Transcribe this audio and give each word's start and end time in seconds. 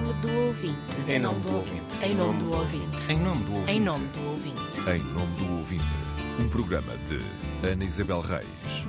nome 0.00 0.14
do 0.20 0.32
ouvinte. 0.46 0.96
Em 1.08 1.18
nome 1.18 1.40
do 1.40 1.56
ouvinte. 1.56 2.04
Em 2.04 2.14
nome 2.14 2.38
do 2.38 2.52
ouvinte. 2.52 3.12
Em 3.12 3.18
nome 3.18 3.44
do 3.44 3.54
ouvinte. 3.54 3.72
Em 3.72 3.80
nome 3.80 4.06
do 4.06 4.28
ouvinte. 4.28 4.80
Em 4.88 5.02
nome 5.12 5.36
do 5.36 5.56
ouvinte, 5.56 5.94
um 6.38 6.48
programa 6.48 6.92
de 6.98 7.68
Ana 7.68 7.84
Isabel 7.84 8.20
Reis. 8.20 8.86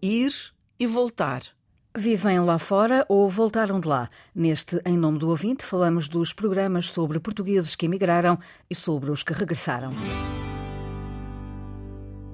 Ir 0.00 0.32
e 0.78 0.86
voltar. 0.86 1.42
Vivem 1.98 2.38
lá 2.38 2.60
fora 2.60 3.04
ou 3.08 3.28
voltaram 3.28 3.80
de 3.80 3.88
lá? 3.88 4.08
Neste 4.32 4.80
Em 4.86 4.96
Nome 4.96 5.18
do 5.18 5.28
Ouvinte 5.28 5.64
falamos 5.64 6.06
dos 6.06 6.32
programas 6.32 6.86
sobre 6.86 7.18
portugueses 7.18 7.74
que 7.74 7.86
emigraram 7.86 8.38
e 8.70 8.74
sobre 8.76 9.10
os 9.10 9.24
que 9.24 9.32
regressaram. 9.32 9.90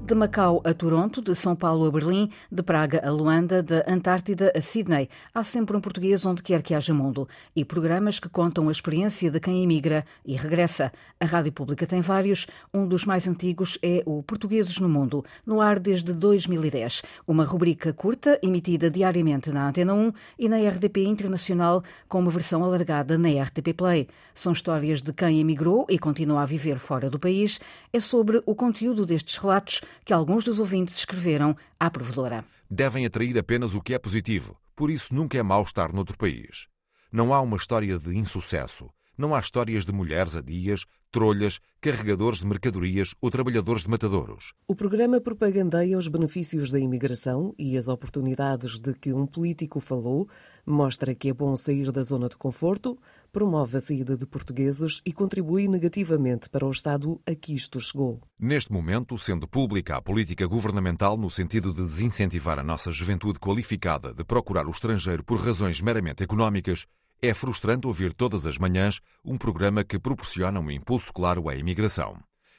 De 0.06 0.14
Macau 0.14 0.62
a 0.64 0.72
Toronto, 0.72 1.20
de 1.20 1.34
São 1.34 1.56
Paulo 1.56 1.84
a 1.84 1.90
Berlim, 1.90 2.30
de 2.48 2.62
Praga 2.62 3.02
a 3.04 3.10
Luanda, 3.10 3.60
da 3.60 3.84
Antártida 3.88 4.52
a 4.54 4.60
Sydney. 4.60 5.08
Há 5.34 5.42
sempre 5.42 5.76
um 5.76 5.80
português 5.80 6.24
onde 6.24 6.44
quer 6.44 6.62
que 6.62 6.76
haja 6.76 6.94
mundo. 6.94 7.28
E 7.56 7.64
programas 7.64 8.20
que 8.20 8.28
contam 8.28 8.68
a 8.68 8.70
experiência 8.70 9.32
de 9.32 9.40
quem 9.40 9.64
emigra 9.64 10.06
e 10.24 10.36
regressa. 10.36 10.92
A 11.18 11.26
Rádio 11.26 11.50
Pública 11.50 11.88
tem 11.88 12.00
vários. 12.00 12.46
Um 12.72 12.86
dos 12.86 13.04
mais 13.04 13.26
antigos 13.26 13.80
é 13.82 14.04
o 14.06 14.22
Portugueses 14.22 14.78
no 14.78 14.88
Mundo, 14.88 15.24
no 15.44 15.60
ar 15.60 15.80
desde 15.80 16.12
2010. 16.12 17.02
Uma 17.26 17.44
rubrica 17.44 17.92
curta, 17.92 18.38
emitida 18.40 18.88
diariamente 18.88 19.50
na 19.50 19.68
Antena 19.68 19.92
1 19.92 20.12
e 20.38 20.48
na 20.48 20.58
RDP 20.58 21.04
Internacional, 21.04 21.82
com 22.08 22.20
uma 22.20 22.30
versão 22.30 22.62
alargada 22.62 23.18
na 23.18 23.42
RTP 23.42 23.74
Play. 23.76 24.06
São 24.32 24.52
histórias 24.52 25.02
de 25.02 25.12
quem 25.12 25.40
emigrou 25.40 25.84
e 25.90 25.98
continua 25.98 26.42
a 26.42 26.46
viver 26.46 26.78
fora 26.78 27.10
do 27.10 27.18
país. 27.18 27.58
É 27.92 27.98
sobre 27.98 28.40
o 28.46 28.54
conteúdo 28.54 29.04
destes 29.04 29.36
relatos 29.36 29.80
que 30.04 30.12
alguns 30.12 30.44
dos 30.44 30.60
ouvintes 30.60 30.96
escreveram 30.96 31.56
à 31.78 31.90
provedora. 31.90 32.44
Devem 32.70 33.06
atrair 33.06 33.38
apenas 33.38 33.74
o 33.74 33.80
que 33.80 33.94
é 33.94 33.98
positivo, 33.98 34.56
por 34.74 34.90
isso 34.90 35.14
nunca 35.14 35.38
é 35.38 35.42
mau 35.42 35.62
estar 35.62 35.92
noutro 35.92 36.16
país. 36.16 36.66
Não 37.12 37.32
há 37.32 37.40
uma 37.40 37.56
história 37.56 37.98
de 37.98 38.16
insucesso. 38.16 38.90
Não 39.16 39.34
há 39.34 39.40
histórias 39.40 39.86
de 39.86 39.92
mulheres 39.92 40.36
a 40.36 40.42
dias, 40.42 40.84
trolhas, 41.10 41.58
carregadores 41.80 42.40
de 42.40 42.46
mercadorias 42.46 43.14
ou 43.22 43.30
trabalhadores 43.30 43.84
de 43.84 43.90
matadouros. 43.90 44.52
O 44.68 44.74
programa 44.74 45.18
propagandeia 45.18 45.96
os 45.96 46.08
benefícios 46.08 46.70
da 46.70 46.78
imigração 46.78 47.54
e 47.58 47.78
as 47.78 47.88
oportunidades 47.88 48.78
de 48.78 48.92
que 48.92 49.14
um 49.14 49.26
político 49.26 49.80
falou, 49.80 50.28
mostra 50.66 51.14
que 51.14 51.30
é 51.30 51.32
bom 51.32 51.56
sair 51.56 51.90
da 51.90 52.02
zona 52.02 52.28
de 52.28 52.36
conforto, 52.36 52.98
promove 53.36 53.76
a 53.76 53.80
saída 53.80 54.16
de 54.16 54.24
portugueses 54.24 55.02
e 55.04 55.12
contribui 55.12 55.68
negativamente 55.68 56.48
para 56.48 56.64
o 56.64 56.70
estado 56.70 57.20
a 57.26 57.34
que 57.34 57.54
isto 57.54 57.78
chegou. 57.78 58.18
Neste 58.40 58.72
momento, 58.72 59.18
sendo 59.18 59.46
pública 59.46 59.94
a 59.94 60.00
política 60.00 60.46
governamental 60.46 61.18
no 61.18 61.28
sentido 61.28 61.70
de 61.70 61.82
desincentivar 61.82 62.58
a 62.58 62.62
nossa 62.62 62.90
juventude 62.90 63.38
qualificada 63.38 64.14
de 64.14 64.24
procurar 64.24 64.66
o 64.66 64.70
estrangeiro 64.70 65.22
por 65.22 65.38
razões 65.38 65.82
meramente 65.82 66.24
económicas, 66.24 66.86
é 67.20 67.34
frustrante 67.34 67.86
ouvir 67.86 68.14
todas 68.14 68.46
as 68.46 68.56
manhãs 68.56 69.02
um 69.22 69.36
programa 69.36 69.84
que 69.84 69.98
proporciona 69.98 70.58
um 70.58 70.70
impulso 70.70 71.12
claro 71.12 71.50
à 71.50 71.54
imigração. 71.54 72.16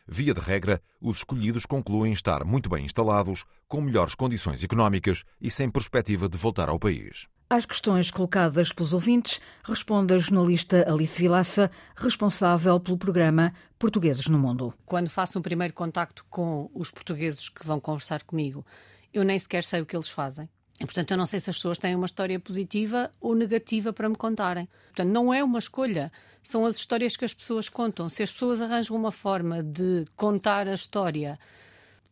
Via 0.09 0.33
de 0.33 0.39
regra, 0.39 0.81
os 1.01 1.17
escolhidos 1.17 1.65
concluem 1.65 2.13
estar 2.13 2.45
muito 2.45 2.69
bem 2.69 2.85
instalados, 2.85 3.43
com 3.67 3.81
melhores 3.81 4.15
condições 4.15 4.63
económicas 4.63 5.25
e 5.41 5.51
sem 5.51 5.69
perspectiva 5.69 6.29
de 6.29 6.37
voltar 6.37 6.69
ao 6.69 6.79
país. 6.79 7.27
Às 7.49 7.65
questões 7.65 8.09
colocadas 8.09 8.71
pelos 8.71 8.93
ouvintes, 8.93 9.41
responde 9.65 10.13
a 10.13 10.17
jornalista 10.17 10.89
Alice 10.89 11.19
Vilaça, 11.21 11.69
responsável 11.95 12.79
pelo 12.79 12.97
programa 12.97 13.53
Portugueses 13.77 14.27
no 14.27 14.39
Mundo. 14.39 14.73
Quando 14.85 15.09
faço 15.09 15.39
um 15.39 15.41
primeiro 15.41 15.73
contacto 15.73 16.25
com 16.29 16.71
os 16.73 16.89
portugueses 16.89 17.49
que 17.49 17.65
vão 17.65 17.79
conversar 17.79 18.23
comigo, 18.23 18.65
eu 19.13 19.25
nem 19.25 19.37
sequer 19.37 19.63
sei 19.63 19.81
o 19.81 19.85
que 19.85 19.95
eles 19.95 20.09
fazem. 20.09 20.49
E, 20.79 20.85
portanto, 20.85 21.11
eu 21.11 21.17
não 21.17 21.25
sei 21.25 21.39
se 21.39 21.49
as 21.49 21.55
pessoas 21.55 21.79
têm 21.79 21.95
uma 21.95 22.05
história 22.05 22.39
positiva 22.39 23.11
ou 23.19 23.35
negativa 23.35 23.91
para 23.91 24.07
me 24.07 24.15
contarem. 24.15 24.69
Portanto, 24.87 25.09
não 25.09 25.33
é 25.33 25.43
uma 25.43 25.57
escolha, 25.57 26.11
são 26.43 26.65
as 26.65 26.75
histórias 26.75 27.17
que 27.17 27.25
as 27.25 27.33
pessoas 27.33 27.67
contam. 27.67 28.07
Se 28.09 28.21
as 28.21 28.31
pessoas 28.31 28.61
arranjam 28.61 28.95
uma 28.95 29.11
forma 29.11 29.63
de 29.63 30.05
contar 30.15 30.67
a 30.67 30.73
história 30.73 31.39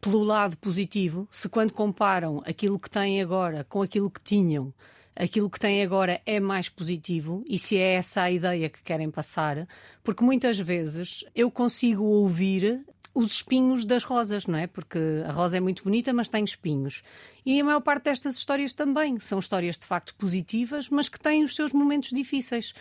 pelo 0.01 0.23
lado 0.23 0.57
positivo, 0.57 1.27
se 1.31 1.47
quando 1.47 1.73
comparam 1.73 2.41
aquilo 2.45 2.79
que 2.79 2.89
têm 2.89 3.21
agora 3.21 3.63
com 3.63 3.81
aquilo 3.81 4.09
que 4.09 4.21
tinham, 4.21 4.73
aquilo 5.15 5.49
que 5.49 5.59
têm 5.59 5.81
agora 5.81 6.21
é 6.25 6.39
mais 6.39 6.67
positivo 6.67 7.43
e 7.47 7.57
se 7.57 7.77
é 7.77 7.93
essa 7.93 8.23
a 8.23 8.31
ideia 8.31 8.69
que 8.69 8.83
querem 8.83 9.09
passar, 9.09 9.67
porque 10.03 10.23
muitas 10.23 10.59
vezes 10.59 11.23
eu 11.33 11.49
consigo 11.49 12.03
ouvir 12.03 12.85
os 13.15 13.31
espinhos 13.31 13.85
das 13.85 14.03
rosas, 14.03 14.45
não 14.45 14.59
é? 14.59 14.67
Porque 14.67 14.99
a 15.25 15.31
rosa 15.31 15.55
é 15.55 15.59
muito 15.61 15.85
bonita, 15.85 16.11
mas 16.11 16.27
tem 16.27 16.43
espinhos. 16.43 17.01
E 17.45 17.59
a 17.59 17.63
maior 17.63 17.79
parte 17.79 18.03
destas 18.03 18.35
histórias 18.35 18.73
também 18.73 19.17
são 19.19 19.39
histórias 19.39 19.77
de 19.77 19.85
facto 19.85 20.13
positivas, 20.15 20.89
mas 20.89 21.07
que 21.07 21.17
têm 21.17 21.43
os 21.45 21.55
seus 21.55 21.71
momentos 21.71 22.09
difíceis. 22.09 22.73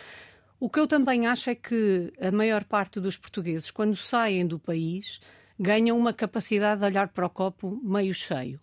O 0.59 0.69
que 0.69 0.79
eu 0.79 0.87
também 0.87 1.25
acho 1.25 1.49
é 1.49 1.55
que 1.55 2.11
a 2.19 2.31
maior 2.31 2.65
parte 2.65 2.99
dos 2.99 3.17
portugueses, 3.17 3.71
quando 3.71 3.95
saem 3.95 4.45
do 4.45 4.59
país, 4.59 5.21
ganham 5.57 5.97
uma 5.97 6.11
capacidade 6.11 6.81
de 6.81 6.85
olhar 6.85 7.07
para 7.07 7.25
o 7.25 7.29
copo 7.29 7.79
meio 7.81 8.13
cheio. 8.13 8.59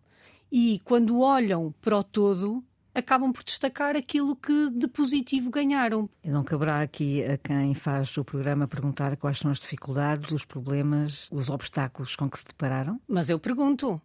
E 0.51 0.79
quando 0.85 1.21
olham 1.21 1.75
para 1.81 1.97
o 1.97 2.05
todo, 2.05 2.63
acabam 2.95 3.33
por 3.33 3.43
destacar 3.45 3.97
aquilo 3.97 4.37
que 4.37 4.71
de 4.71 4.87
positivo 4.89 5.51
ganharam. 5.51 6.09
E 6.23 6.31
não 6.31 6.45
caberá 6.45 6.83
aqui 6.83 7.25
a 7.25 7.37
quem 7.39 7.75
faz 7.75 8.17
o 8.17 8.25
programa 8.25 8.69
perguntar 8.69 9.17
quais 9.17 9.39
são 9.39 9.51
as 9.51 9.59
dificuldades, 9.59 10.33
os 10.33 10.45
problemas, 10.45 11.29
os 11.33 11.51
obstáculos 11.51 12.15
com 12.17 12.29
que 12.29 12.39
se 12.39 12.47
depararam? 12.47 13.01
Mas 13.09 13.31
eu 13.31 13.39
pergunto. 13.39 14.01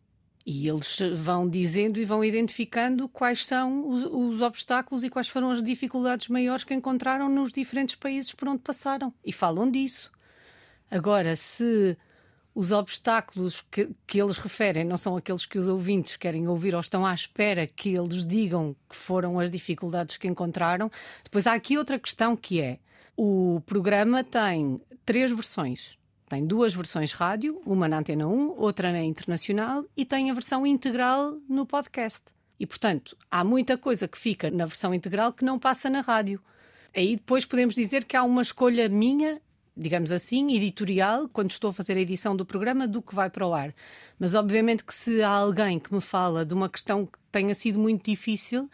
E 0.49 0.69
eles 0.69 0.99
vão 1.17 1.49
dizendo 1.49 1.99
e 1.99 2.05
vão 2.05 2.23
identificando 2.23 3.09
quais 3.09 3.45
são 3.45 3.89
os, 3.89 4.05
os, 4.05 4.41
obstáculos 4.41 5.03
e 5.03 5.09
quais 5.09 5.27
foram 5.27 5.51
as 5.51 5.61
dificuldades 5.61 6.29
maiores 6.29 6.63
que 6.63 6.73
encontraram 6.73 7.27
nos 7.27 7.51
diferentes 7.51 7.95
países 7.95 8.31
por 8.31 8.47
onde 8.47 8.61
passaram. 8.61 9.13
E 9.25 9.33
falam 9.33 9.69
disso. 9.69 10.09
Agora, 10.89 11.35
se 11.35 11.97
os 12.57 12.71
obstáculos 12.71 13.61
que, 13.61 13.87
que 14.07 14.19
eles 14.19 14.39
referem 14.39 14.83
não 14.83 14.97
são 14.97 15.15
aqueles 15.15 15.45
que 15.45 15.59
os 15.59 15.67
ouvintes 15.67 16.17
querem 16.17 16.47
ouvir 16.47 16.73
ou 16.73 16.81
estão 16.81 17.05
à 17.05 17.13
espera 17.13 17.67
que 17.67 17.93
eles 17.93 18.25
digam 18.25 18.75
que 18.89 18.95
foram 18.95 19.39
as 19.39 19.51
dificuldades 19.51 20.17
que 20.17 20.27
encontraram. 20.27 20.89
Depois 21.23 21.45
há 21.45 21.53
aqui 21.53 21.77
outra 21.77 21.99
questão 21.99 22.35
que 22.35 22.59
é: 22.59 22.79
o 23.15 23.61
programa 23.63 24.23
tem 24.23 24.81
três 25.05 25.31
versões. 25.31 25.99
Tem 26.27 26.47
duas 26.47 26.73
versões 26.73 27.13
rádio, 27.13 27.61
uma 27.63 27.87
na 27.87 27.99
Antena 27.99 28.27
1, 28.27 28.55
outra 28.57 28.91
na 28.91 29.03
Internacional, 29.03 29.85
e 29.95 30.03
tem 30.03 30.31
a 30.31 30.33
versão 30.33 30.65
integral 30.65 31.37
no 31.47 31.63
podcast. 31.63 32.23
E, 32.59 32.65
portanto, 32.65 33.15
há 33.29 33.43
muita 33.43 33.77
coisa 33.77 34.07
que 34.07 34.17
fica 34.17 34.49
na 34.49 34.65
versão 34.65 34.95
integral 34.95 35.31
que 35.31 35.45
não 35.45 35.59
passa 35.59 35.91
na 35.91 36.01
rádio. 36.01 36.41
Aí 36.95 37.17
depois 37.17 37.45
podemos 37.45 37.75
dizer 37.75 38.03
que 38.03 38.17
há 38.17 38.23
uma 38.23 38.41
escolha 38.41 38.89
minha 38.89 39.39
digamos 39.77 40.11
assim, 40.11 40.55
editorial, 40.55 41.29
quando 41.29 41.51
estou 41.51 41.69
a 41.69 41.73
fazer 41.73 41.93
a 41.97 42.01
edição 42.01 42.35
do 42.35 42.45
programa, 42.45 42.87
do 42.87 43.01
que 43.01 43.13
vai 43.13 43.29
para 43.29 43.45
o 43.45 43.53
ar. 43.53 43.73
Mas, 44.17 44.33
obviamente, 44.33 44.83
que 44.83 44.93
se 44.93 45.21
há 45.21 45.29
alguém 45.29 45.77
que 45.79 45.93
me 45.93 46.01
fala 46.01 46.43
de 46.43 46.53
uma 46.53 46.67
questão 46.67 47.05
que 47.05 47.17
tenha 47.31 47.53
sido 47.53 47.77
muito 47.77 48.03
difícil, 48.03 48.69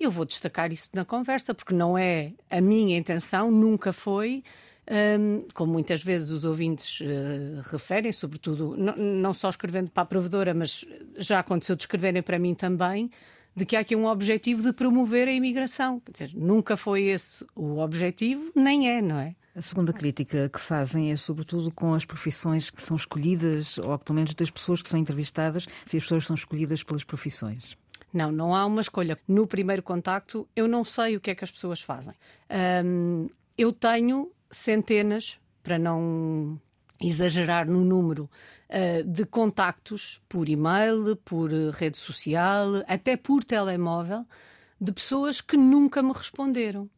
eu 0.00 0.10
vou 0.10 0.24
destacar 0.24 0.72
isso 0.72 0.90
na 0.94 1.04
conversa, 1.04 1.52
porque 1.52 1.74
não 1.74 1.98
é 1.98 2.32
a 2.50 2.60
minha 2.60 2.96
intenção, 2.96 3.50
nunca 3.50 3.92
foi. 3.92 4.42
Um, 4.90 5.46
como 5.52 5.70
muitas 5.70 6.02
vezes 6.02 6.30
os 6.30 6.44
ouvintes 6.44 7.00
uh, 7.00 7.60
referem, 7.70 8.10
sobretudo, 8.10 8.74
não 8.74 9.34
só 9.34 9.50
escrevendo 9.50 9.90
para 9.90 10.02
a 10.02 10.06
provedora, 10.06 10.54
mas 10.54 10.82
já 11.18 11.40
aconteceu 11.40 11.76
de 11.76 11.82
escreverem 11.82 12.22
para 12.22 12.38
mim 12.38 12.54
também, 12.54 13.10
de 13.54 13.66
que 13.66 13.76
há 13.76 13.80
aqui 13.80 13.94
um 13.94 14.06
objetivo 14.06 14.62
de 14.62 14.72
promover 14.72 15.28
a 15.28 15.32
imigração. 15.32 16.00
Quer 16.00 16.12
dizer, 16.12 16.30
nunca 16.34 16.74
foi 16.74 17.02
esse 17.02 17.44
o 17.54 17.78
objetivo, 17.80 18.50
nem 18.54 18.88
é, 18.88 19.02
não 19.02 19.18
é? 19.18 19.34
A 19.58 19.60
segunda 19.60 19.92
crítica 19.92 20.48
que 20.48 20.60
fazem 20.60 21.10
é 21.10 21.16
sobretudo 21.16 21.72
com 21.72 21.92
as 21.92 22.04
profissões 22.04 22.70
que 22.70 22.80
são 22.80 22.96
escolhidas, 22.96 23.76
ou 23.78 23.98
pelo 23.98 24.14
menos 24.14 24.32
das 24.32 24.52
pessoas 24.52 24.80
que 24.80 24.88
são 24.88 25.00
entrevistadas, 25.00 25.66
se 25.84 25.96
as 25.96 26.04
pessoas 26.04 26.26
são 26.26 26.36
escolhidas 26.36 26.84
pelas 26.84 27.02
profissões. 27.02 27.76
Não, 28.12 28.30
não 28.30 28.54
há 28.54 28.64
uma 28.64 28.80
escolha. 28.80 29.18
No 29.26 29.48
primeiro 29.48 29.82
contacto, 29.82 30.48
eu 30.54 30.68
não 30.68 30.84
sei 30.84 31.16
o 31.16 31.20
que 31.20 31.32
é 31.32 31.34
que 31.34 31.42
as 31.42 31.50
pessoas 31.50 31.80
fazem. 31.80 32.14
eu 33.58 33.72
tenho 33.72 34.30
centenas, 34.48 35.40
para 35.60 35.76
não 35.76 36.56
exagerar 37.02 37.68
no 37.68 37.84
número, 37.84 38.30
uh, 38.70 39.02
de 39.02 39.26
contactos 39.26 40.22
por 40.28 40.48
e-mail, 40.48 41.16
por 41.16 41.50
rede 41.72 41.96
social, 41.96 42.84
até 42.86 43.16
por 43.16 43.42
telemóvel, 43.42 44.24
de 44.80 44.92
pessoas 44.92 45.40
que 45.40 45.56
nunca 45.56 46.00
me 46.00 46.12
responderam. 46.12 46.88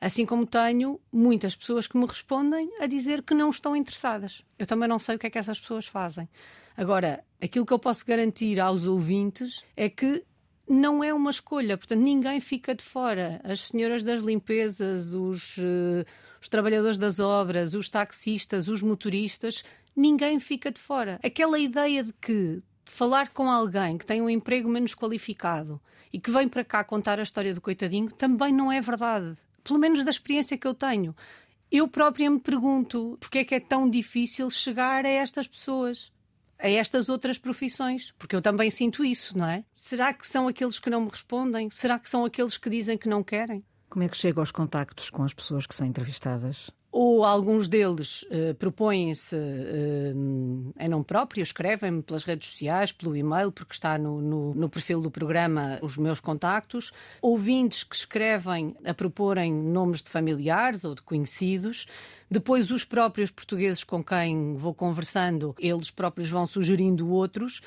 Assim 0.00 0.26
como 0.26 0.46
tenho 0.46 1.00
muitas 1.12 1.56
pessoas 1.56 1.86
que 1.86 1.96
me 1.96 2.06
respondem 2.06 2.70
a 2.80 2.86
dizer 2.86 3.22
que 3.22 3.34
não 3.34 3.50
estão 3.50 3.74
interessadas. 3.74 4.42
Eu 4.58 4.66
também 4.66 4.88
não 4.88 4.98
sei 4.98 5.16
o 5.16 5.18
que 5.18 5.26
é 5.26 5.30
que 5.30 5.38
essas 5.38 5.58
pessoas 5.58 5.86
fazem. 5.86 6.28
Agora, 6.76 7.24
aquilo 7.40 7.64
que 7.64 7.72
eu 7.72 7.78
posso 7.78 8.04
garantir 8.04 8.60
aos 8.60 8.86
ouvintes 8.86 9.64
é 9.76 9.88
que 9.88 10.22
não 10.68 11.02
é 11.02 11.14
uma 11.14 11.30
escolha, 11.30 11.78
portanto, 11.78 12.00
ninguém 12.00 12.40
fica 12.40 12.74
de 12.74 12.84
fora. 12.84 13.40
As 13.44 13.68
senhoras 13.68 14.02
das 14.02 14.20
limpezas, 14.20 15.14
os, 15.14 15.56
uh, 15.58 16.04
os 16.40 16.48
trabalhadores 16.48 16.98
das 16.98 17.18
obras, 17.18 17.72
os 17.72 17.88
taxistas, 17.88 18.68
os 18.68 18.82
motoristas, 18.82 19.62
ninguém 19.94 20.38
fica 20.40 20.70
de 20.70 20.80
fora. 20.80 21.18
Aquela 21.22 21.58
ideia 21.58 22.02
de 22.02 22.12
que 22.12 22.62
falar 22.84 23.30
com 23.30 23.50
alguém 23.50 23.96
que 23.96 24.06
tem 24.06 24.20
um 24.20 24.28
emprego 24.28 24.68
menos 24.68 24.94
qualificado 24.94 25.80
e 26.12 26.20
que 26.20 26.30
vem 26.30 26.48
para 26.48 26.64
cá 26.64 26.84
contar 26.84 27.18
a 27.18 27.22
história 27.22 27.54
do 27.54 27.60
coitadinho 27.60 28.10
também 28.10 28.52
não 28.52 28.70
é 28.70 28.80
verdade. 28.80 29.36
Pelo 29.66 29.80
menos 29.80 30.04
da 30.04 30.10
experiência 30.10 30.56
que 30.56 30.66
eu 30.66 30.74
tenho. 30.74 31.14
Eu 31.72 31.88
própria 31.88 32.30
me 32.30 32.38
pergunto 32.38 33.18
porque 33.18 33.38
é 33.38 33.44
que 33.44 33.56
é 33.56 33.60
tão 33.60 33.90
difícil 33.90 34.48
chegar 34.48 35.04
a 35.04 35.08
estas 35.08 35.48
pessoas, 35.48 36.12
a 36.56 36.70
estas 36.70 37.08
outras 37.08 37.36
profissões, 37.36 38.12
porque 38.16 38.36
eu 38.36 38.40
também 38.40 38.70
sinto 38.70 39.04
isso, 39.04 39.36
não 39.36 39.46
é? 39.46 39.64
Será 39.74 40.14
que 40.14 40.24
são 40.24 40.46
aqueles 40.46 40.78
que 40.78 40.88
não 40.88 41.00
me 41.00 41.10
respondem? 41.10 41.68
Será 41.68 41.98
que 41.98 42.08
são 42.08 42.24
aqueles 42.24 42.56
que 42.56 42.70
dizem 42.70 42.96
que 42.96 43.08
não 43.08 43.24
querem? 43.24 43.64
Como 43.88 44.04
é 44.04 44.08
que 44.08 44.16
chega 44.16 44.38
aos 44.38 44.52
contactos 44.52 45.10
com 45.10 45.24
as 45.24 45.34
pessoas 45.34 45.66
que 45.66 45.74
são 45.74 45.84
entrevistadas? 45.84 46.70
Ou 46.98 47.24
alguns 47.24 47.68
deles 47.68 48.22
uh, 48.22 48.54
propõem-se 48.54 49.36
uh, 49.36 50.72
em 50.80 50.88
nome 50.88 51.04
próprio, 51.04 51.42
escrevem-me 51.42 52.02
pelas 52.02 52.24
redes 52.24 52.48
sociais, 52.48 52.90
pelo 52.90 53.14
e-mail, 53.14 53.52
porque 53.52 53.74
está 53.74 53.98
no, 53.98 54.22
no, 54.22 54.54
no, 54.54 54.66
perfil 54.66 55.02
do 55.02 55.10
programa 55.10 55.78
os 55.82 55.98
meus 55.98 56.20
contactos, 56.20 56.92
ouvintes 57.20 57.84
que 57.84 57.94
escrevem 57.94 58.74
a 58.82 58.94
proporem 58.94 59.52
nomes 59.52 60.02
de 60.02 60.08
familiares 60.08 60.84
ou 60.84 60.94
de 60.94 61.02
conhecidos, 61.02 61.86
depois 62.30 62.70
os 62.70 62.82
próprios 62.82 63.30
portugueses 63.30 63.84
com 63.84 64.02
quem 64.02 64.56
vou 64.56 64.72
conversando, 64.72 65.54
eles 65.58 65.90
próprios 65.90 66.30
vão 66.30 66.46
sugerindo 66.46 67.10
outros, 67.10 67.60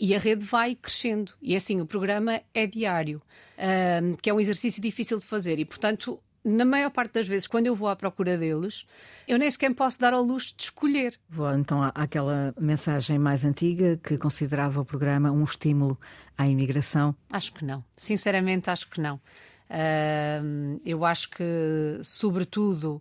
e 0.00 0.14
a 0.14 0.18
rede 0.18 0.46
vai 0.46 0.74
crescendo. 0.74 1.32
E 1.42 1.52
é 1.52 1.58
assim, 1.58 1.78
o 1.82 1.86
programa 1.86 2.40
é 2.54 2.66
diário, 2.66 3.20
uh, 3.58 4.16
que 4.22 4.30
é 4.30 4.34
um 4.34 4.40
exercício 4.40 4.80
difícil 4.80 5.18
de 5.18 5.26
fazer. 5.26 5.58
E, 5.58 5.64
portanto, 5.66 6.18
na 6.44 6.64
maior 6.64 6.90
parte 6.90 7.14
das 7.14 7.28
vezes, 7.28 7.46
quando 7.46 7.66
eu 7.66 7.74
vou 7.74 7.88
à 7.88 7.96
procura 7.96 8.36
deles, 8.36 8.86
eu 9.28 9.38
nem 9.38 9.50
sequer 9.50 9.74
posso 9.74 9.98
dar 9.98 10.12
ao 10.12 10.22
luxo 10.22 10.54
de 10.56 10.64
escolher. 10.64 11.18
Vou 11.28 11.52
então 11.54 11.82
àquela 11.94 12.54
mensagem 12.58 13.18
mais 13.18 13.44
antiga 13.44 13.96
que 14.02 14.18
considerava 14.18 14.80
o 14.80 14.84
programa 14.84 15.30
um 15.30 15.44
estímulo 15.44 15.98
à 16.36 16.48
imigração. 16.48 17.14
Acho 17.30 17.52
que 17.52 17.64
não. 17.64 17.84
Sinceramente, 17.96 18.70
acho 18.70 18.88
que 18.88 19.00
não. 19.00 19.16
Uh, 19.16 20.80
eu 20.84 21.04
acho 21.04 21.30
que, 21.30 22.00
sobretudo, 22.02 23.00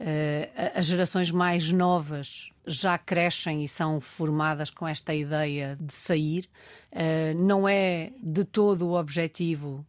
uh, 0.00 0.78
as 0.78 0.86
gerações 0.86 1.30
mais 1.30 1.72
novas 1.72 2.50
já 2.66 2.98
crescem 2.98 3.64
e 3.64 3.68
são 3.68 4.00
formadas 4.00 4.68
com 4.68 4.86
esta 4.86 5.14
ideia 5.14 5.78
de 5.80 5.94
sair. 5.94 6.48
Uh, 6.92 7.34
não 7.40 7.68
é 7.68 8.12
de 8.22 8.44
todo 8.44 8.88
o 8.88 8.98
objetivo 8.98 9.86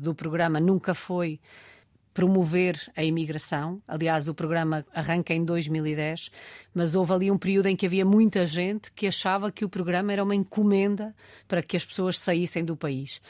do 0.00 0.14
programa, 0.14 0.58
nunca 0.58 0.94
foi 0.94 1.38
promover 2.18 2.80
a 2.96 3.04
imigração. 3.04 3.80
Aliás, 3.86 4.26
o 4.26 4.34
programa 4.34 4.84
arranca 4.92 5.32
em 5.32 5.44
2010, 5.44 6.32
mas 6.74 6.96
houve 6.96 7.12
ali 7.12 7.30
um 7.30 7.38
período 7.38 7.66
em 7.66 7.76
que 7.76 7.86
havia 7.86 8.04
muita 8.04 8.44
gente 8.44 8.90
que 8.90 9.06
achava 9.06 9.52
que 9.52 9.64
o 9.64 9.68
programa 9.68 10.12
era 10.12 10.24
uma 10.24 10.34
encomenda 10.34 11.14
para 11.46 11.62
que 11.62 11.76
as 11.76 11.84
pessoas 11.84 12.18
saíssem 12.18 12.64
do 12.64 12.76
país. 12.76 13.20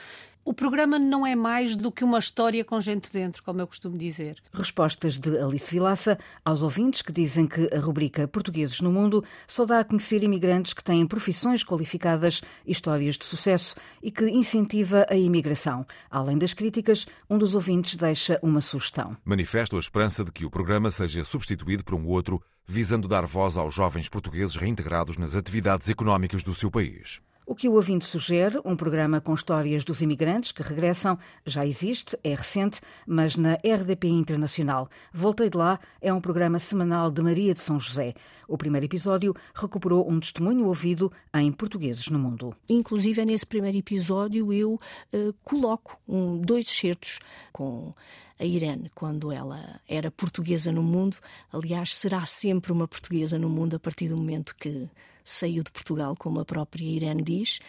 O 0.44 0.54
programa 0.54 0.98
não 0.98 1.26
é 1.26 1.36
mais 1.36 1.76
do 1.76 1.92
que 1.92 2.02
uma 2.02 2.18
história 2.18 2.64
com 2.64 2.80
gente 2.80 3.12
dentro, 3.12 3.42
como 3.42 3.60
eu 3.60 3.66
costumo 3.66 3.98
dizer. 3.98 4.42
Respostas 4.52 5.18
de 5.18 5.38
Alice 5.38 5.70
Vilaça 5.70 6.18
aos 6.44 6.62
ouvintes 6.62 7.02
que 7.02 7.12
dizem 7.12 7.46
que 7.46 7.68
a 7.72 7.78
rubrica 7.78 8.26
Portugueses 8.26 8.80
no 8.80 8.90
Mundo 8.90 9.22
só 9.46 9.66
dá 9.66 9.80
a 9.80 9.84
conhecer 9.84 10.22
imigrantes 10.22 10.72
que 10.72 10.82
têm 10.82 11.06
profissões 11.06 11.62
qualificadas 11.62 12.40
histórias 12.66 13.16
de 13.18 13.26
sucesso 13.26 13.74
e 14.02 14.10
que 14.10 14.24
incentiva 14.30 15.06
a 15.10 15.16
imigração. 15.16 15.86
Além 16.10 16.38
das 16.38 16.54
críticas, 16.54 17.06
um 17.28 17.36
dos 17.36 17.54
ouvintes 17.54 17.94
deixa 17.96 18.38
uma 18.42 18.60
sugestão. 18.60 19.16
Manifesto 19.24 19.76
a 19.76 19.80
esperança 19.80 20.24
de 20.24 20.32
que 20.32 20.46
o 20.46 20.50
programa 20.50 20.90
seja 20.90 21.24
substituído 21.24 21.84
por 21.84 21.94
um 21.94 22.06
outro, 22.06 22.42
visando 22.66 23.06
dar 23.06 23.26
voz 23.26 23.56
aos 23.56 23.74
jovens 23.74 24.08
portugueses 24.08 24.56
reintegrados 24.56 25.18
nas 25.18 25.34
atividades 25.34 25.90
económicas 25.90 26.42
do 26.42 26.54
seu 26.54 26.70
país. 26.70 27.20
O 27.50 27.54
que 27.54 27.66
o 27.66 27.72
ouvinte 27.72 28.04
sugere, 28.04 28.60
um 28.62 28.76
programa 28.76 29.22
com 29.22 29.34
histórias 29.34 29.82
dos 29.82 30.02
imigrantes 30.02 30.52
que 30.52 30.62
regressam, 30.62 31.18
já 31.46 31.64
existe, 31.64 32.14
é 32.22 32.34
recente, 32.34 32.82
mas 33.06 33.36
na 33.36 33.54
RDP 33.54 34.06
Internacional. 34.06 34.86
Voltei 35.14 35.48
de 35.48 35.56
lá 35.56 35.80
é 35.98 36.12
um 36.12 36.20
programa 36.20 36.58
semanal 36.58 37.10
de 37.10 37.22
Maria 37.22 37.54
de 37.54 37.60
São 37.60 37.80
José. 37.80 38.12
O 38.46 38.58
primeiro 38.58 38.84
episódio 38.84 39.34
recuperou 39.54 40.06
um 40.10 40.20
testemunho 40.20 40.66
ouvido 40.66 41.10
em 41.32 41.50
Portugueses 41.50 42.08
no 42.08 42.18
Mundo. 42.18 42.54
Inclusive, 42.68 43.24
nesse 43.24 43.46
primeiro 43.46 43.78
episódio, 43.78 44.52
eu 44.52 44.74
uh, 44.74 45.34
coloco 45.42 45.98
um, 46.06 46.36
dois 46.36 46.66
excertos 46.66 47.18
com 47.50 47.92
a 48.38 48.44
Irene, 48.44 48.90
quando 48.94 49.32
ela 49.32 49.80
era 49.88 50.10
portuguesa 50.10 50.70
no 50.70 50.82
mundo. 50.82 51.16
Aliás, 51.50 51.96
será 51.96 52.26
sempre 52.26 52.72
uma 52.72 52.86
portuguesa 52.86 53.38
no 53.38 53.48
mundo 53.48 53.76
a 53.76 53.80
partir 53.80 54.08
do 54.08 54.18
momento 54.18 54.54
que 54.54 54.86
saiu 55.30 55.62
de 55.62 55.70
Portugal, 55.70 56.14
como 56.16 56.40
a 56.40 56.44
própria 56.44 56.84
Irene 56.84 57.22
diz, 57.22 57.60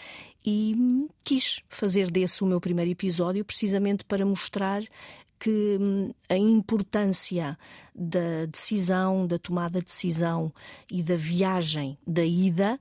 e 0.46 0.76
quis 1.24 1.62
fazer 1.70 2.10
desse 2.10 2.44
o 2.44 2.48
meu 2.48 2.62
primeiro 2.62 2.92
episódio 2.92 3.44
precisamente 3.44 4.06
para 4.06 4.26
mostrar 4.26 4.84
que 5.40 5.78
hum, 5.80 6.14
a 6.28 6.38
importância 6.38 7.58
da 7.96 8.46
decisão, 8.46 9.26
da 9.26 9.40
tomada 9.40 9.80
de 9.80 9.86
decisão 9.86 10.54
e 10.92 11.02
da 11.02 11.16
viagem 11.16 11.98
da 12.06 12.24
ida 12.24 12.80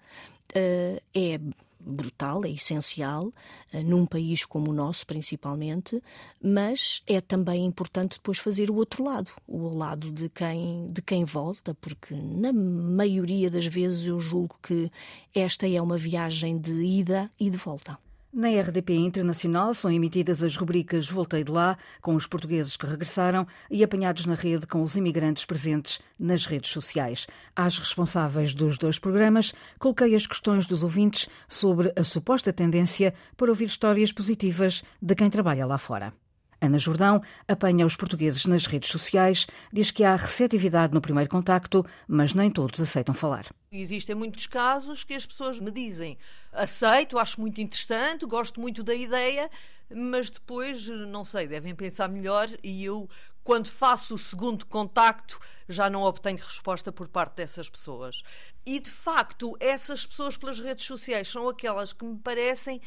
uh, 0.55 1.03
é 1.15 1.41
brutal, 1.89 2.45
é 2.45 2.51
essencial, 2.51 3.33
eh, 3.73 3.83
num 3.83 4.05
país 4.05 4.45
como 4.45 4.71
o 4.71 4.75
nosso, 4.75 5.07
principalmente, 5.07 6.03
mas 6.43 7.03
é 7.07 7.21
também 7.21 7.65
importante 7.65 8.19
depois 8.19 8.39
fazer 8.39 8.71
o 8.71 8.77
outro 8.77 9.03
lado, 9.03 9.31
o 9.47 9.77
lado 9.77 10.11
de 10.11 10.29
quem, 10.29 10.91
de 10.93 11.03
quem 11.03 11.25
volta, 11.25 11.75
porque 11.75 12.15
na 12.15 12.53
maioria 12.53 13.51
das 13.51 13.67
vezes 13.67 14.07
eu 14.07 14.21
julgo 14.21 14.57
que 14.63 14.91
esta 15.35 15.69
é 15.69 15.81
uma 15.81 15.97
viagem 15.97 16.59
de 16.59 16.83
ida 16.83 17.31
e 17.41 17.51
de 17.51 17.57
volta. 17.57 17.99
Na 18.31 18.49
RDP 18.49 18.95
Internacional 18.95 19.73
são 19.73 19.91
emitidas 19.91 20.43
as 20.43 20.55
rubricas 20.55 21.09
Voltei 21.09 21.43
de 21.43 21.51
lá, 21.51 21.79
com 22.03 22.15
os 22.15 22.27
portugueses 22.27 22.77
que 22.77 22.87
regressaram, 22.87 23.47
e 23.71 23.83
apanhados 23.83 24.27
na 24.27 24.35
rede 24.35 24.67
com 24.67 24.83
os 24.83 24.97
imigrantes 24.97 25.47
presentes 25.47 25.99
nas 26.19 26.45
redes 26.45 26.71
sociais. 26.71 27.27
Às 27.57 27.79
responsáveis 27.79 28.53
dos 28.53 28.77
dois 28.77 28.99
programas, 28.99 29.55
coloquei 29.79 30.15
as 30.15 30.27
questões 30.27 30.67
dos 30.67 30.85
ouvintes 30.85 31.27
sobre 31.49 31.91
a 31.97 32.05
suposta 32.05 32.53
tendência 32.53 33.15
para 33.35 33.51
ouvir 33.51 33.65
histórias 33.65 34.13
positivas 34.13 34.85
de 35.01 35.15
quem 35.15 35.31
trabalha 35.31 35.65
lá 35.65 35.79
fora. 35.79 36.13
Ana 36.61 36.79
Jordão 36.79 37.23
apanha 37.47 37.87
os 37.87 37.95
portugueses 37.95 38.45
nas 38.45 38.67
redes 38.67 38.91
sociais, 38.91 39.47
diz 39.73 39.91
que 39.91 40.03
há 40.03 40.17
receptividade 40.17 40.93
no 40.93 41.01
primeiro 41.01 41.31
contacto, 41.31 41.87
mas 42.07 42.35
nem 42.35 42.51
todos 42.51 42.81
aceitam 42.81 43.15
falar. 43.15 43.47
Existem 43.71 44.15
muitos 44.15 44.47
casos 44.47 45.05
que 45.05 45.15
as 45.15 45.25
pessoas 45.25 45.61
me 45.61 45.71
dizem 45.71 46.19
aceito, 46.53 47.19
acho 47.19 47.41
muito 47.41 47.61
interessante, 47.61 48.27
gosto 48.27 48.61
muito 48.61 48.83
da 48.83 48.95
ideia, 48.95 49.49
mas 49.95 50.31
depois, 50.31 50.89
não 50.89 51.25
sei, 51.25 51.47
devem 51.47 51.75
pensar 51.75 52.09
melhor 52.09 52.49
e 52.63 52.85
eu, 52.85 53.09
quando 53.45 53.69
faço 53.69 54.17
o 54.17 54.19
segundo 54.19 54.67
contacto, 54.67 55.39
já 55.69 55.89
não 55.89 56.03
obtenho 56.03 56.39
resposta 56.39 56.91
por 56.91 57.09
parte 57.09 57.37
dessas 57.37 57.69
pessoas. 57.71 58.23
E, 58.67 58.81
de 58.81 58.91
facto, 58.91 59.57
essas 59.61 60.05
pessoas 60.05 60.37
pelas 60.37 60.61
redes 60.61 60.85
sociais 60.85 61.29
são 61.29 61.49
aquelas 61.49 61.93
que 61.93 62.05
me 62.05 62.19
parecem 62.19 62.81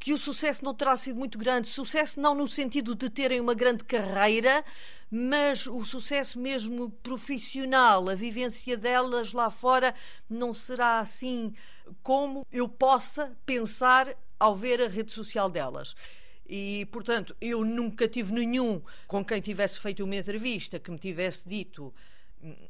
que 0.00 0.14
o 0.14 0.18
sucesso 0.18 0.64
não 0.64 0.74
terá 0.74 0.96
sido 0.96 1.18
muito 1.18 1.38
grande. 1.38 1.68
Sucesso 1.68 2.18
não 2.18 2.34
no 2.34 2.48
sentido 2.48 2.94
de 2.94 3.10
terem 3.10 3.38
uma 3.38 3.52
grande 3.52 3.84
carreira, 3.84 4.64
mas 5.10 5.66
o 5.66 5.84
sucesso 5.84 6.40
mesmo 6.40 6.90
profissional, 7.02 8.08
a 8.08 8.14
vivência 8.14 8.78
delas 8.78 9.34
lá 9.34 9.50
fora, 9.50 9.94
não 10.28 10.54
será 10.54 11.00
assim 11.00 11.52
como 12.02 12.46
eu 12.50 12.66
possa 12.66 13.36
pensar 13.44 14.16
ao 14.38 14.56
ver 14.56 14.80
a 14.80 14.88
rede 14.88 15.12
social 15.12 15.50
delas. 15.50 15.94
E, 16.48 16.86
portanto, 16.90 17.36
eu 17.38 17.62
nunca 17.62 18.08
tive 18.08 18.32
nenhum 18.32 18.82
com 19.06 19.22
quem 19.22 19.40
tivesse 19.40 19.78
feito 19.78 20.02
uma 20.02 20.16
entrevista 20.16 20.80
que 20.80 20.90
me 20.90 20.98
tivesse 20.98 21.46
dito 21.46 21.94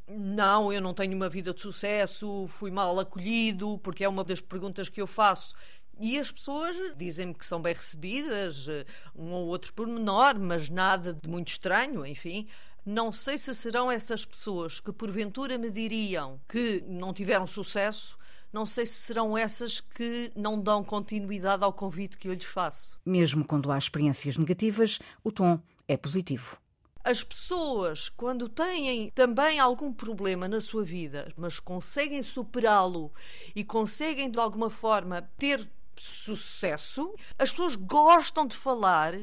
não, 0.08 0.72
eu 0.72 0.80
não 0.80 0.92
tenho 0.92 1.14
uma 1.14 1.28
vida 1.28 1.54
de 1.54 1.60
sucesso, 1.60 2.46
fui 2.48 2.70
mal 2.70 2.98
acolhido, 2.98 3.78
porque 3.78 4.02
é 4.02 4.08
uma 4.08 4.24
das 4.24 4.40
perguntas 4.40 4.88
que 4.88 5.00
eu 5.00 5.06
faço 5.06 5.54
e 6.00 6.18
as 6.18 6.32
pessoas 6.32 6.76
dizem-me 6.96 7.34
que 7.34 7.44
são 7.44 7.60
bem 7.60 7.74
recebidas, 7.74 8.66
eh, 8.68 8.86
um 9.14 9.32
ou 9.32 9.48
outro 9.48 9.72
pormenor, 9.74 10.38
mas 10.38 10.70
nada 10.70 11.12
de 11.12 11.28
muito 11.28 11.48
estranho, 11.48 12.06
enfim. 12.06 12.48
Não 12.86 13.12
sei 13.12 13.36
se 13.36 13.54
serão 13.54 13.90
essas 13.90 14.24
pessoas 14.24 14.80
que 14.80 14.90
porventura 14.90 15.58
me 15.58 15.70
diriam 15.70 16.40
que 16.48 16.82
não 16.88 17.12
tiveram 17.12 17.46
sucesso, 17.46 18.18
não 18.50 18.64
sei 18.64 18.86
se 18.86 18.94
serão 18.94 19.36
essas 19.36 19.80
que 19.80 20.32
não 20.34 20.58
dão 20.58 20.82
continuidade 20.82 21.62
ao 21.62 21.72
convite 21.72 22.16
que 22.16 22.28
eu 22.28 22.32
lhes 22.32 22.46
faço. 22.46 22.98
Mesmo 23.04 23.44
quando 23.44 23.70
há 23.70 23.76
experiências 23.76 24.38
negativas, 24.38 24.98
o 25.22 25.30
tom 25.30 25.60
é 25.86 25.98
positivo. 25.98 26.58
As 27.04 27.22
pessoas, 27.22 28.08
quando 28.08 28.48
têm 28.48 29.10
também 29.10 29.58
algum 29.58 29.92
problema 29.92 30.48
na 30.48 30.60
sua 30.60 30.82
vida, 30.82 31.32
mas 31.36 31.58
conseguem 31.58 32.22
superá-lo 32.22 33.12
e 33.54 33.64
conseguem 33.64 34.30
de 34.30 34.38
alguma 34.38 34.68
forma 34.68 35.22
ter 35.38 35.68
sucesso, 36.00 37.14
as 37.38 37.50
pessoas 37.50 37.76
gostam 37.76 38.46
de 38.46 38.56
falar 38.56 39.14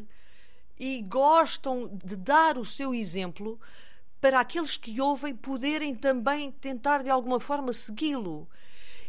e 0.79 1.01
gostam 1.01 1.89
de 2.03 2.15
dar 2.15 2.57
o 2.57 2.65
seu 2.65 2.93
exemplo 2.93 3.59
para 4.21 4.39
aqueles 4.39 4.77
que 4.77 5.01
ouvem 5.01 5.35
poderem 5.35 5.95
também 5.95 6.51
tentar 6.51 7.03
de 7.03 7.09
alguma 7.09 7.39
forma 7.39 7.73
segui-lo. 7.73 8.47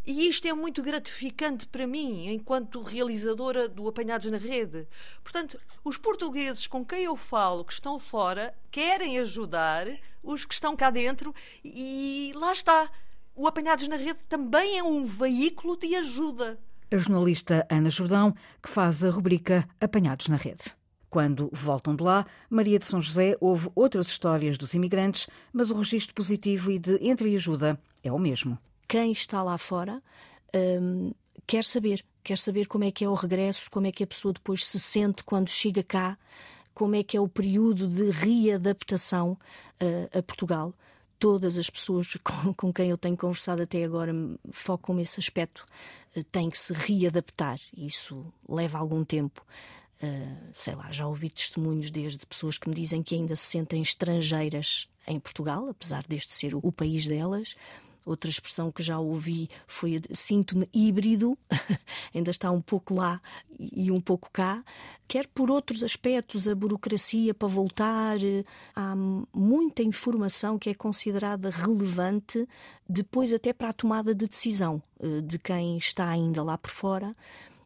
E 0.06 0.28
isto 0.28 0.48
é 0.48 0.54
muito 0.54 0.82
gratificante 0.82 1.66
para 1.66 1.86
mim, 1.86 2.28
enquanto 2.28 2.80
realizadora 2.80 3.68
do 3.68 3.86
Apanhados 3.86 4.30
na 4.30 4.38
Rede. 4.38 4.88
Portanto, 5.22 5.60
os 5.84 5.98
portugueses 5.98 6.66
com 6.66 6.82
quem 6.82 7.02
eu 7.02 7.16
falo, 7.16 7.64
que 7.64 7.74
estão 7.74 7.98
fora, 7.98 8.54
querem 8.70 9.18
ajudar 9.18 9.86
os 10.22 10.46
que 10.46 10.54
estão 10.54 10.74
cá 10.74 10.88
dentro 10.88 11.34
e 11.62 12.32
lá 12.34 12.54
está. 12.54 12.90
O 13.34 13.46
Apanhados 13.46 13.86
na 13.86 13.96
Rede 13.96 14.24
também 14.24 14.78
é 14.78 14.82
um 14.82 15.04
veículo 15.04 15.76
de 15.76 15.94
ajuda. 15.96 16.58
A 16.90 16.96
jornalista 16.96 17.66
Ana 17.70 17.90
Jordão, 17.90 18.34
que 18.62 18.68
faz 18.68 19.04
a 19.04 19.10
rubrica 19.10 19.68
Apanhados 19.80 20.28
na 20.28 20.36
Rede. 20.36 20.76
Quando 21.10 21.50
voltam 21.52 21.96
de 21.96 22.02
lá, 22.02 22.26
Maria 22.50 22.78
de 22.78 22.84
São 22.84 23.00
José 23.00 23.36
ouve 23.40 23.70
outras 23.74 24.08
histórias 24.08 24.58
dos 24.58 24.74
imigrantes, 24.74 25.26
mas 25.52 25.70
o 25.70 25.76
registro 25.76 26.14
positivo 26.14 26.70
e 26.70 26.78
de 26.78 26.98
entreajuda 27.02 27.78
é 28.02 28.12
o 28.12 28.18
mesmo 28.18 28.58
quem 28.88 29.12
está 29.12 29.42
lá 29.42 29.58
fora 29.58 30.02
um, 30.54 31.12
quer 31.46 31.62
saber, 31.62 32.02
quer 32.24 32.38
saber 32.38 32.66
como 32.66 32.84
é 32.84 32.90
que 32.90 33.04
é 33.04 33.08
o 33.08 33.14
regresso, 33.14 33.70
como 33.70 33.86
é 33.86 33.92
que 33.92 34.02
a 34.02 34.06
pessoa 34.06 34.32
depois 34.32 34.66
se 34.66 34.80
sente 34.80 35.22
quando 35.22 35.50
chega 35.50 35.82
cá, 35.82 36.16
como 36.74 36.96
é 36.96 37.02
que 37.02 37.16
é 37.16 37.20
o 37.20 37.28
período 37.28 37.86
de 37.86 38.10
readaptação 38.10 39.32
uh, 39.32 40.18
a 40.18 40.22
Portugal. 40.22 40.72
Todas 41.18 41.58
as 41.58 41.68
pessoas 41.68 42.08
com, 42.22 42.54
com, 42.54 42.72
quem 42.72 42.90
eu 42.90 42.98
tenho 42.98 43.16
conversado 43.16 43.62
até 43.62 43.84
agora 43.84 44.12
focam 44.50 44.94
nesse 44.94 45.20
aspecto. 45.20 45.66
Uh, 46.16 46.24
têm 46.24 46.50
que 46.50 46.58
se 46.58 46.72
readaptar. 46.72 47.60
Isso 47.76 48.26
leva 48.48 48.78
algum 48.78 49.04
tempo. 49.04 49.44
Uh, 50.02 50.52
sei 50.54 50.74
lá, 50.74 50.90
já 50.92 51.06
ouvi 51.06 51.28
testemunhos 51.28 51.90
desde 51.90 52.24
pessoas 52.24 52.56
que 52.56 52.68
me 52.68 52.74
dizem 52.74 53.02
que 53.02 53.16
ainda 53.16 53.34
se 53.34 53.50
sentem 53.50 53.82
estrangeiras 53.82 54.88
em 55.06 55.18
Portugal, 55.18 55.68
apesar 55.68 56.04
deste 56.06 56.32
ser 56.32 56.54
o 56.54 56.70
país 56.70 57.06
delas, 57.06 57.56
Outra 58.04 58.30
expressão 58.30 58.72
que 58.72 58.82
já 58.82 58.98
ouvi 58.98 59.50
foi 59.66 60.00
sinto-me 60.12 60.68
híbrido, 60.72 61.36
ainda 62.14 62.30
está 62.30 62.50
um 62.50 62.60
pouco 62.60 62.94
lá 62.94 63.20
e 63.58 63.90
um 63.90 64.00
pouco 64.00 64.30
cá. 64.32 64.64
Quer 65.06 65.26
por 65.26 65.50
outros 65.50 65.82
aspectos, 65.82 66.48
a 66.48 66.54
burocracia 66.54 67.34
para 67.34 67.48
voltar, 67.48 68.16
há 68.74 68.94
muita 69.34 69.82
informação 69.82 70.58
que 70.58 70.70
é 70.70 70.74
considerada 70.74 71.50
relevante 71.50 72.48
depois 72.88 73.32
até 73.32 73.52
para 73.52 73.70
a 73.70 73.72
tomada 73.72 74.14
de 74.14 74.26
decisão 74.26 74.82
eh, 75.00 75.20
de 75.20 75.38
quem 75.38 75.76
está 75.76 76.08
ainda 76.08 76.42
lá 76.42 76.56
por 76.56 76.70
fora 76.70 77.14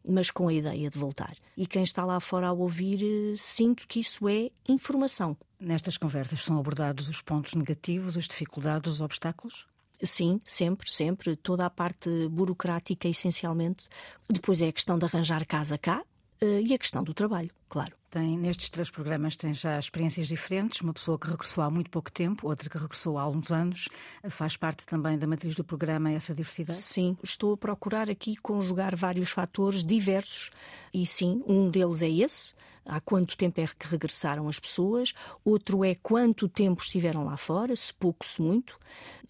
mas 0.07 0.31
com 0.31 0.49
a 0.49 0.53
ideia 0.53 0.91
de 0.91 0.99
voltar. 0.99 1.37
E 1.57 1.67
quem 1.67 1.83
está 1.83 2.05
lá 2.05 2.19
fora 2.21 2.49
a 2.49 2.53
ouvir, 2.53 3.03
eh, 3.03 3.35
sinto 3.37 3.87
que 3.87 4.01
isso 4.01 4.29
é 4.29 4.51
informação. 4.69 5.37
Nestas 5.61 5.97
conversas 5.97 6.43
são 6.43 6.59
abordados 6.59 7.09
os 7.09 7.23
pontos 7.23 7.55
negativos, 7.55 8.19
as 8.19 8.27
dificuldades, 8.27 8.95
os 8.95 9.01
obstáculos? 9.01 9.67
Sim, 10.02 10.40
sempre, 10.44 10.90
sempre. 10.90 11.37
Toda 11.37 11.64
a 11.64 11.71
parte 11.71 12.11
burocrática, 12.28 13.09
essencialmente. 13.09 13.88
Depois 14.28 14.61
é 14.61 14.68
a 14.68 14.73
questão 14.73 14.99
de 14.99 15.04
arranjar 15.04 15.47
casa 15.47 15.78
cá 15.78 16.02
uh, 16.42 16.61
e 16.61 16.75
a 16.75 16.78
questão 16.78 17.04
do 17.04 17.14
trabalho, 17.14 17.50
claro. 17.68 17.94
Tem, 18.11 18.37
nestes 18.37 18.68
três 18.68 18.90
programas 18.90 19.37
tem 19.37 19.54
já 19.54 19.78
experiências 19.78 20.28
diferentes, 20.28 20.82
uma 20.82 20.92
pessoa 20.92 21.18
que 21.18 21.26
regressou 21.26 21.64
há 21.64 21.71
muito 21.71 21.88
pouco 21.88 22.12
tempo, 22.12 22.47
outra 22.47 22.68
que 22.68 22.76
regressou 22.76 23.16
há 23.16 23.23
alguns 23.23 23.50
anos. 23.50 23.88
Faz 24.28 24.54
parte 24.54 24.85
também 24.85 25.16
da 25.16 25.26
matriz 25.26 25.54
do 25.54 25.64
programa 25.64 26.11
essa 26.11 26.35
diversidade? 26.35 26.78
Sim, 26.78 27.16
estou 27.23 27.54
a 27.54 27.56
procurar 27.56 28.11
aqui 28.11 28.37
conjugar 28.37 28.94
vários 28.94 29.30
fatores 29.30 29.82
diversos 29.82 30.50
e 30.92 31.06
sim, 31.06 31.42
um 31.47 31.71
deles 31.71 32.02
é 32.02 32.11
esse, 32.11 32.54
há 32.85 33.01
quanto 33.01 33.37
tempo 33.37 33.61
é 33.61 33.67
que 33.67 33.89
regressaram 33.89 34.49
as 34.49 34.59
pessoas, 34.59 35.12
outro 35.45 35.85
é 35.85 35.95
quanto 35.95 36.49
tempo 36.49 36.83
estiveram 36.83 37.25
lá 37.25 37.37
fora, 37.37 37.75
se 37.75 37.93
pouco, 37.93 38.25
se 38.25 38.41
muito, 38.41 38.79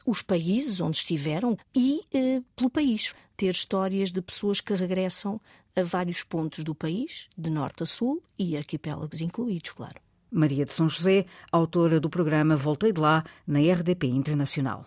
os 0.06 0.22
países 0.22 0.80
onde 0.80 0.98
estiveram 0.98 1.56
e 1.74 2.02
eh, 2.12 2.42
pelo 2.56 2.70
país. 2.70 3.14
Ter 3.36 3.50
histórias 3.50 4.12
de 4.12 4.20
pessoas 4.20 4.60
que 4.60 4.74
regressam 4.74 5.40
a 5.74 5.82
vários 5.82 6.22
pontos 6.22 6.62
do 6.64 6.74
país, 6.74 7.28
de 7.36 7.50
norte 7.50 7.82
a 7.82 7.86
sul 7.86 8.22
e 8.38 8.56
arquipélagos 8.56 9.20
incluídos, 9.20 9.70
claro. 9.72 10.00
Maria 10.30 10.64
de 10.64 10.72
São 10.72 10.88
José, 10.88 11.26
autora 11.50 12.00
do 12.00 12.08
programa 12.08 12.56
Voltei 12.56 12.92
de 12.92 13.00
Lá, 13.00 13.24
na 13.46 13.58
RDP 13.58 14.06
Internacional. 14.06 14.86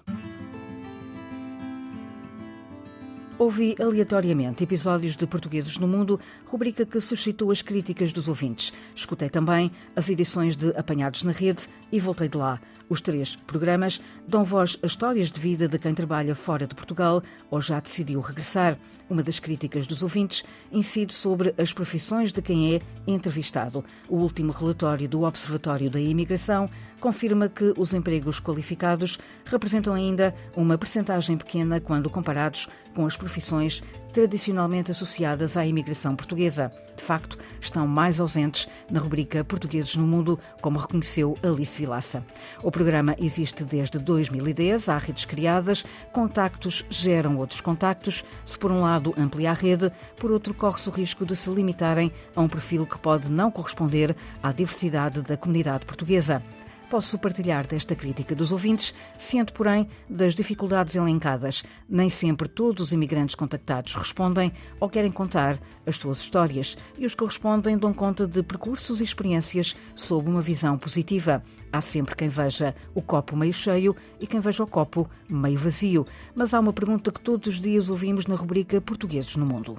Ouvi 3.38 3.76
aleatoriamente 3.82 4.64
episódios 4.64 5.18
de 5.18 5.28
Portugueses 5.28 5.78
no 5.78 5.90
Mundo, 5.90 6.18
rubrica 6.46 6.86
que 6.86 7.02
suscitou 7.02 7.52
as 7.52 7.62
críticas 7.62 8.14
dos 8.14 8.30
ouvintes. 8.30 8.72
Escutei 8.96 9.30
também 9.30 9.70
as 9.94 10.10
edições 10.10 10.56
de 10.56 10.70
Apanhados 10.70 11.22
na 11.22 11.34
Rede 11.34 11.68
e 11.92 12.00
voltei 12.00 12.30
de 12.30 12.38
lá. 12.38 12.62
Os 12.88 13.02
três 13.02 13.36
programas 13.36 14.02
dão 14.28 14.44
voz 14.44 14.78
a 14.84 14.86
histórias 14.86 15.32
de 15.32 15.40
vida 15.40 15.68
de 15.68 15.80
quem 15.80 15.94
trabalha 15.94 16.36
fora 16.36 16.68
de 16.68 16.76
Portugal 16.76 17.22
ou 17.50 17.60
já 17.60 17.80
decidiu 17.80 18.20
regressar. 18.22 18.78
Uma 19.10 19.24
das 19.24 19.40
críticas 19.40 19.88
dos 19.88 20.04
ouvintes 20.04 20.44
incide 20.72 21.14
sobre 21.14 21.54
as 21.58 21.74
profissões 21.74 22.32
de 22.32 22.42
quem 22.42 22.76
é 22.76 22.82
entrevistado. 23.08 23.84
O 24.08 24.18
último 24.18 24.52
relatório 24.52 25.08
do 25.08 25.24
Observatório 25.24 25.90
da 25.90 26.00
Imigração 26.00 26.70
confirma 27.00 27.50
que 27.50 27.74
os 27.78 27.94
empregos 27.94 28.40
qualificados 28.40 29.18
representam 29.46 29.94
ainda 29.94 30.34
uma 30.56 30.78
percentagem 30.78 31.38
pequena 31.38 31.80
quando 31.80 32.10
comparados 32.10 32.68
com 32.96 33.06
as 33.06 33.18
profissões 33.18 33.84
tradicionalmente 34.16 34.92
associadas 34.92 35.58
à 35.58 35.66
imigração 35.66 36.16
portuguesa. 36.16 36.72
De 36.96 37.04
facto, 37.04 37.38
estão 37.60 37.86
mais 37.86 38.22
ausentes 38.22 38.66
na 38.90 39.02
rubrica 39.02 39.44
Portugueses 39.44 39.98
no 39.98 40.08
Mundo, 40.08 40.40
como 40.62 40.80
reconheceu 40.80 41.38
Alice 41.44 41.78
Vilaça. 41.78 42.26
O 42.64 42.72
programa 42.72 43.14
existe 43.20 43.66
desde 43.66 44.00
2010, 44.00 44.88
há 44.88 44.98
redes 44.98 45.26
criadas, 45.26 45.84
contactos 46.14 46.86
geram 46.90 47.36
outros 47.36 47.60
contactos. 47.60 48.24
Se 48.46 48.58
por 48.58 48.72
um 48.72 48.80
lado 48.80 49.14
amplia 49.18 49.52
a 49.52 49.54
rede, 49.54 49.92
por 50.16 50.32
outro 50.32 50.54
corre-se 50.54 50.88
o 50.88 50.94
risco 50.94 51.26
de 51.26 51.36
se 51.36 51.50
limitarem 51.50 52.10
a 52.34 52.40
um 52.40 52.48
perfil 52.48 52.86
que 52.86 52.98
pode 52.98 53.30
não 53.30 53.52
corresponder 53.52 54.16
à 54.42 54.54
diversidade 54.54 55.22
da 55.24 55.36
comunidade 55.36 55.86
portuguesa. 55.86 56.42
Posso 56.90 57.18
partilhar 57.18 57.66
desta 57.66 57.96
crítica 57.96 58.36
dos 58.36 58.52
ouvintes, 58.52 58.94
ciente, 59.18 59.52
porém, 59.52 59.88
das 60.08 60.36
dificuldades 60.36 60.96
elencadas. 60.96 61.64
Nem 61.90 62.10
sempre 62.10 62.48
todos 62.48 62.84
os 62.84 62.92
imigrantes 62.94 63.36
contactados 63.36 63.96
respondem 63.96 64.52
ou 64.80 64.88
querem 64.88 65.12
contar 65.12 65.60
as 65.86 65.98
suas 65.98 66.20
histórias, 66.20 66.78
e 66.98 67.06
os 67.06 67.16
que 67.16 67.26
respondem 67.26 67.78
dão 67.78 67.94
conta 67.94 68.28
de 68.28 68.44
percursos 68.44 69.02
e 69.02 69.04
experiências 69.04 69.76
sob 69.96 70.30
uma 70.30 70.42
visão 70.42 70.78
positiva. 70.78 71.44
Há 71.72 71.82
sempre 71.82 72.16
quem 72.16 72.30
veja 72.30 72.76
o 72.94 73.02
copo 73.02 73.36
meio 73.36 73.54
cheio 73.54 73.96
e 74.20 74.28
quem 74.28 74.40
veja 74.40 74.64
o 74.64 74.68
copo 74.68 75.10
meio 75.28 75.58
vazio. 75.58 76.06
Mas 76.36 76.54
há 76.54 76.60
uma 76.60 76.72
pergunta 76.72 77.12
que 77.12 77.20
todos 77.20 77.48
os 77.48 77.60
dias 77.60 77.90
ouvimos 77.90 78.28
na 78.28 78.36
rubrica 78.36 78.80
Portugueses 78.80 79.36
no 79.36 79.46
Mundo. 79.46 79.78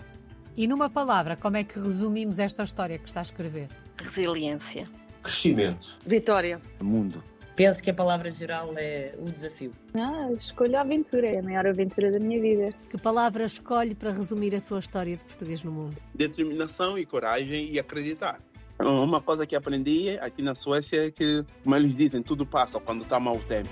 E 0.56 0.66
numa 0.66 0.90
palavra, 0.90 1.36
como 1.36 1.56
é 1.56 1.64
que 1.64 1.78
resumimos 1.78 2.38
esta 2.38 2.64
história 2.64 2.98
que 2.98 3.06
está 3.06 3.20
a 3.20 3.22
escrever? 3.22 3.68
Resiliência. 3.96 4.88
Crescimento. 5.26 5.98
Vitória. 6.06 6.60
Mundo. 6.80 7.22
Penso 7.56 7.82
que 7.82 7.90
a 7.90 7.94
palavra 7.94 8.30
geral 8.30 8.74
é 8.76 9.14
o 9.18 9.30
desafio. 9.30 9.72
Ah, 9.94 10.30
escolho 10.38 10.76
a 10.76 10.82
aventura, 10.82 11.26
é 11.26 11.38
a 11.38 11.42
maior 11.42 11.66
aventura 11.66 12.12
da 12.12 12.18
minha 12.18 12.40
vida. 12.40 12.68
Que 12.90 12.98
palavra 12.98 13.44
escolhe 13.44 13.94
para 13.94 14.12
resumir 14.12 14.54
a 14.54 14.60
sua 14.60 14.78
história 14.78 15.16
de 15.16 15.24
português 15.24 15.64
no 15.64 15.72
mundo? 15.72 15.96
Determinação 16.14 16.98
e 16.98 17.06
coragem 17.06 17.70
e 17.70 17.78
acreditar. 17.78 18.38
Uma 18.78 19.22
coisa 19.22 19.46
que 19.46 19.56
aprendi 19.56 20.18
aqui 20.20 20.42
na 20.42 20.54
Suécia 20.54 21.06
é 21.06 21.10
que, 21.10 21.42
como 21.64 21.74
eles 21.74 21.96
dizem, 21.96 22.22
tudo 22.22 22.44
passa 22.44 22.78
quando 22.78 23.02
está 23.02 23.18
mau 23.18 23.38
tempo. 23.40 23.70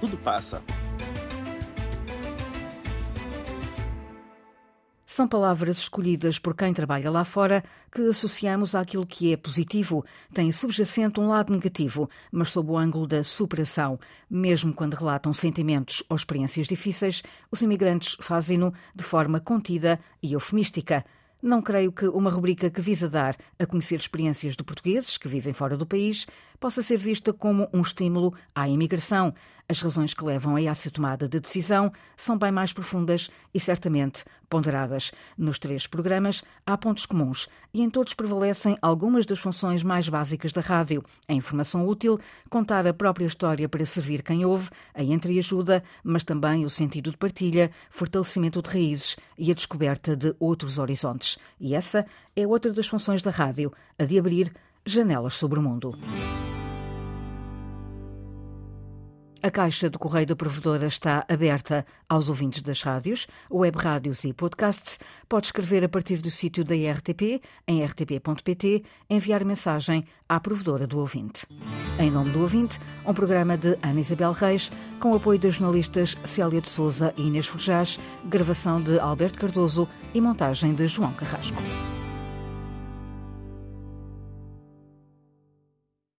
Tudo 0.00 0.16
passa. 0.16 0.62
São 5.16 5.26
palavras 5.26 5.78
escolhidas 5.78 6.38
por 6.38 6.54
quem 6.54 6.74
trabalha 6.74 7.10
lá 7.10 7.24
fora 7.24 7.64
que 7.90 8.02
associamos 8.02 8.74
àquilo 8.74 9.06
que 9.06 9.32
é 9.32 9.36
positivo. 9.38 10.04
Tem 10.30 10.52
subjacente 10.52 11.18
um 11.18 11.28
lado 11.28 11.54
negativo, 11.54 12.10
mas 12.30 12.50
sob 12.50 12.70
o 12.70 12.76
ângulo 12.76 13.06
da 13.06 13.24
superação. 13.24 13.98
Mesmo 14.28 14.74
quando 14.74 14.92
relatam 14.92 15.32
sentimentos 15.32 16.02
ou 16.10 16.16
experiências 16.16 16.66
difíceis, 16.66 17.22
os 17.50 17.62
imigrantes 17.62 18.18
fazem-no 18.20 18.74
de 18.94 19.02
forma 19.02 19.40
contida 19.40 19.98
e 20.22 20.34
eufemística. 20.34 21.02
Não 21.42 21.62
creio 21.62 21.92
que 21.92 22.06
uma 22.08 22.28
rubrica 22.28 22.68
que 22.68 22.82
visa 22.82 23.08
dar 23.08 23.36
a 23.58 23.64
conhecer 23.64 23.96
experiências 23.96 24.54
de 24.54 24.62
portugueses 24.62 25.16
que 25.16 25.28
vivem 25.28 25.54
fora 25.54 25.78
do 25.78 25.86
país 25.86 26.26
possa 26.60 26.82
ser 26.82 26.98
vista 26.98 27.32
como 27.32 27.68
um 27.72 27.80
estímulo 27.80 28.34
à 28.54 28.68
imigração. 28.68 29.32
As 29.68 29.80
razões 29.80 30.14
que 30.14 30.24
levam 30.24 30.54
a 30.54 30.62
essa 30.62 30.90
tomada 30.92 31.28
de 31.28 31.40
decisão 31.40 31.90
são 32.16 32.38
bem 32.38 32.52
mais 32.52 32.72
profundas 32.72 33.28
e 33.52 33.58
certamente 33.58 34.24
ponderadas. 34.48 35.10
Nos 35.36 35.58
três 35.58 35.88
programas 35.88 36.44
há 36.64 36.78
pontos 36.78 37.04
comuns 37.04 37.48
e 37.74 37.82
em 37.82 37.90
todos 37.90 38.14
prevalecem 38.14 38.78
algumas 38.80 39.26
das 39.26 39.40
funções 39.40 39.82
mais 39.82 40.08
básicas 40.08 40.52
da 40.52 40.60
rádio: 40.60 41.04
a 41.26 41.32
informação 41.32 41.84
útil, 41.84 42.20
contar 42.48 42.86
a 42.86 42.94
própria 42.94 43.26
história 43.26 43.68
para 43.68 43.84
servir 43.84 44.22
quem 44.22 44.44
ouve, 44.44 44.70
a 44.94 45.02
entreajuda, 45.02 45.82
mas 46.04 46.22
também 46.22 46.64
o 46.64 46.70
sentido 46.70 47.10
de 47.10 47.16
partilha, 47.16 47.72
fortalecimento 47.90 48.62
de 48.62 48.70
raízes 48.70 49.16
e 49.36 49.50
a 49.50 49.54
descoberta 49.54 50.16
de 50.16 50.32
outros 50.38 50.78
horizontes. 50.78 51.38
E 51.58 51.74
essa 51.74 52.06
é 52.36 52.46
outra 52.46 52.72
das 52.72 52.86
funções 52.86 53.20
da 53.20 53.32
rádio, 53.32 53.72
a 53.98 54.04
de 54.04 54.16
abrir 54.16 54.52
janelas 54.84 55.34
sobre 55.34 55.58
o 55.58 55.62
mundo. 55.62 55.98
A 59.46 59.50
caixa 59.50 59.88
de 59.88 59.96
correio 59.96 60.26
da 60.26 60.34
provedora 60.34 60.88
está 60.88 61.24
aberta 61.28 61.86
aos 62.08 62.28
ouvintes 62.28 62.62
das 62.62 62.82
rádios, 62.82 63.28
web 63.48 63.78
rádios 63.78 64.24
e 64.24 64.32
podcasts. 64.32 64.98
Pode 65.28 65.46
escrever 65.46 65.84
a 65.84 65.88
partir 65.88 66.16
do 66.16 66.32
sítio 66.32 66.64
da 66.64 66.74
RTP, 66.74 67.40
em 67.64 67.84
rtp.pt, 67.84 68.82
enviar 69.08 69.44
mensagem 69.44 70.04
à 70.28 70.40
provedora 70.40 70.84
do 70.84 70.98
ouvinte. 70.98 71.46
Em 71.96 72.10
nome 72.10 72.30
do 72.30 72.40
ouvinte, 72.40 72.80
um 73.06 73.14
programa 73.14 73.56
de 73.56 73.78
Ana 73.84 74.00
Isabel 74.00 74.32
Reis, 74.32 74.68
com 74.98 75.14
apoio 75.14 75.38
das 75.38 75.54
jornalistas 75.54 76.16
Célia 76.24 76.60
de 76.60 76.68
Souza 76.68 77.14
e 77.16 77.28
Inês 77.28 77.46
Forjás, 77.46 78.00
gravação 78.24 78.82
de 78.82 78.98
Alberto 78.98 79.38
Cardoso 79.38 79.88
e 80.12 80.20
montagem 80.20 80.74
de 80.74 80.88
João 80.88 81.12
Carrasco. 81.12 81.62